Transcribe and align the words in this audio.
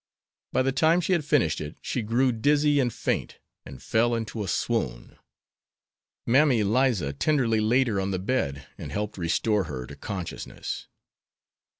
By 0.51 0.63
the 0.63 0.71
time 0.71 0.99
she 0.99 1.13
had 1.13 1.23
finished 1.23 1.61
it 1.61 1.77
she 1.79 2.01
grew 2.01 2.31
dizzy 2.31 2.79
and 2.79 2.91
faint, 2.91 3.37
and 3.67 3.83
fell 3.83 4.15
into 4.15 4.43
a 4.43 4.47
swoon. 4.47 5.15
Mammy 6.25 6.63
Liza 6.63 7.13
tenderly 7.13 7.59
laid 7.59 7.85
her 7.87 8.01
on 8.01 8.09
the 8.09 8.17
bed, 8.17 8.65
and 8.79 8.91
helped 8.91 9.19
restore 9.19 9.65
her 9.65 9.85
to 9.85 9.95
consciousness. 9.95 10.87